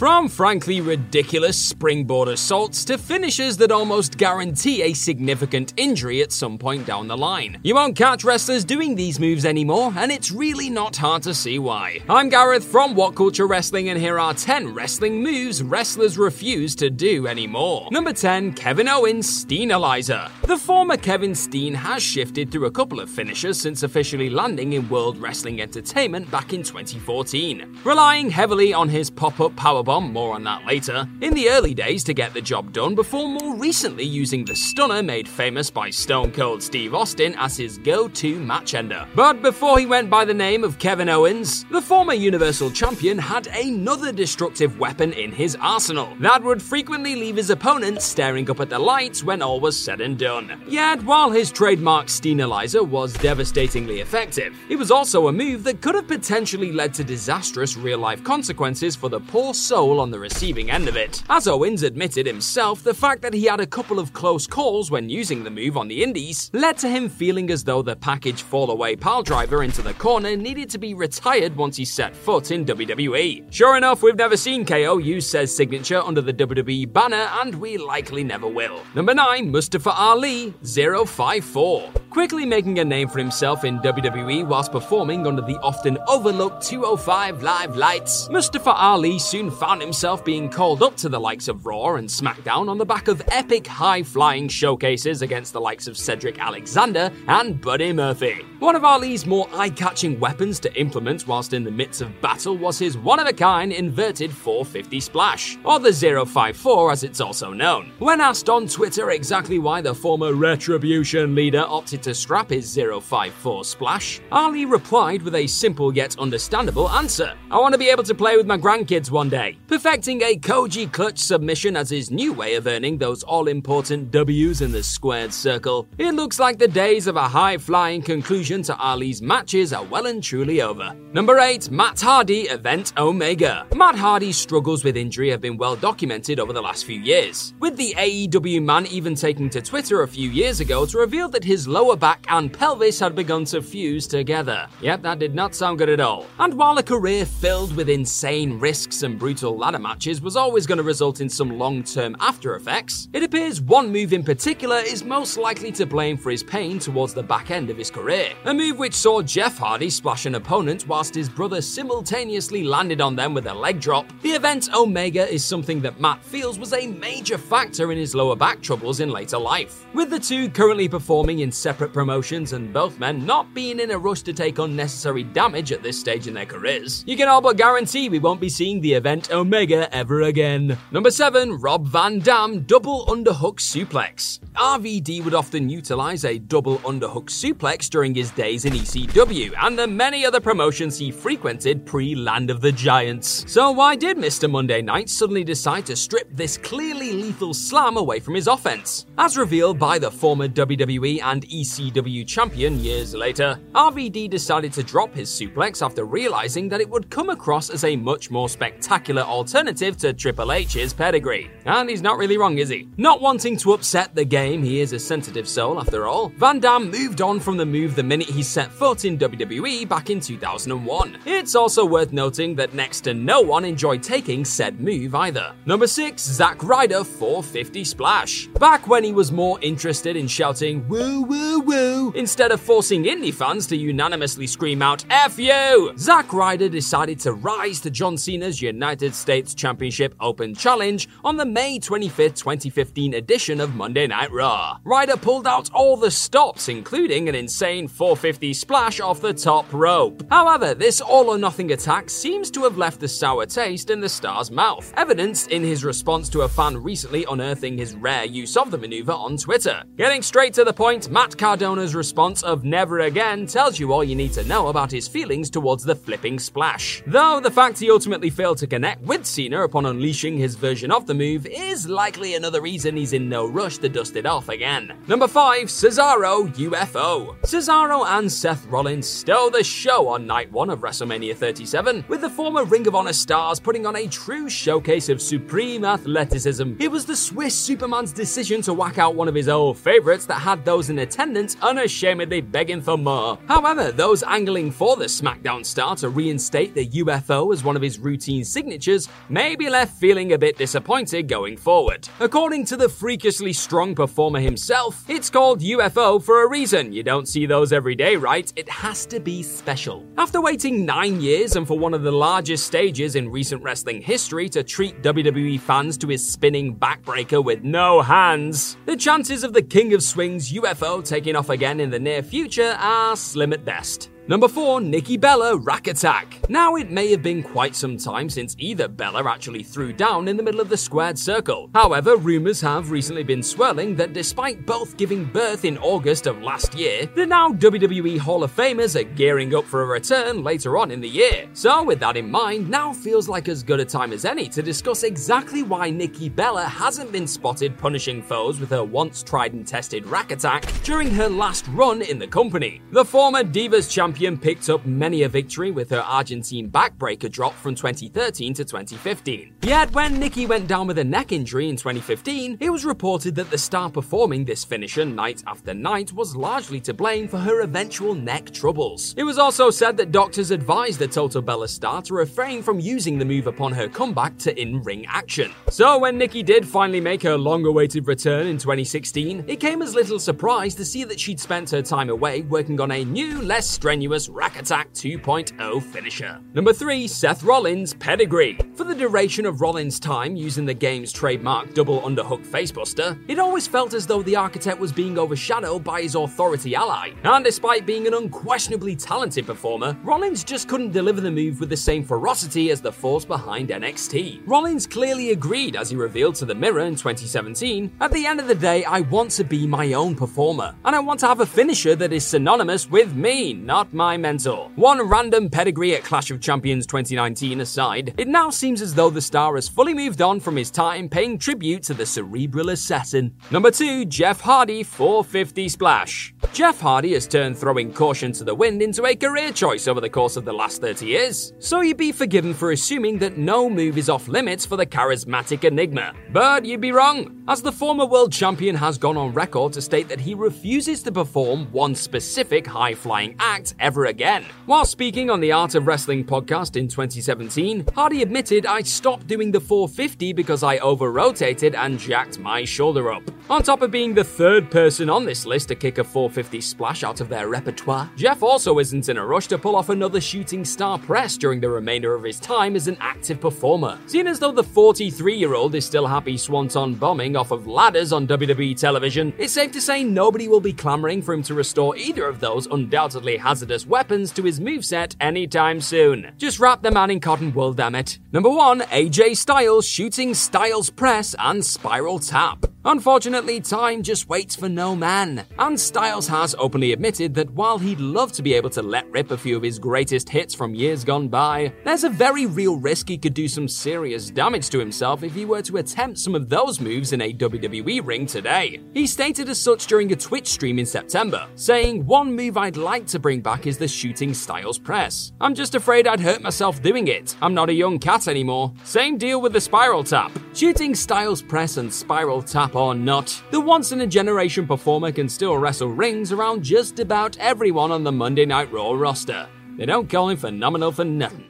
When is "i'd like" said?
502.56-503.06